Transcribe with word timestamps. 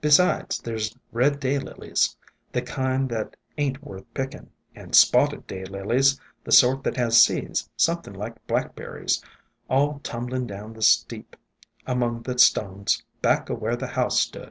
Besides, 0.00 0.58
there 0.58 0.76
's 0.76 0.92
Red 1.12 1.38
Day 1.38 1.56
Lilies, 1.60 2.16
the 2.50 2.62
kind 2.62 3.08
that 3.10 3.36
ain't 3.56 3.80
worth 3.80 4.02
pickin', 4.12 4.50
and 4.74 4.92
Spotted 4.92 5.46
Day 5.46 5.64
Lilies, 5.64 6.18
the 6.42 6.50
sort 6.50 6.82
that 6.82 6.96
has 6.96 7.22
seeds 7.22 7.70
something 7.76 8.12
like 8.14 8.44
Blackberries, 8.48 9.22
all 9.70 10.00
tumbling 10.00 10.48
down 10.48 10.72
the 10.72 10.82
steep 10.82 11.36
among 11.86 12.22
the 12.22 12.40
stones, 12.40 13.04
back 13.22 13.48
o' 13.48 13.54
where 13.54 13.76
the 13.76 13.86
house 13.86 14.20
stood. 14.20 14.50